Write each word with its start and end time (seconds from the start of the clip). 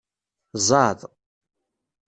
Zɛeḍ. 0.67 0.99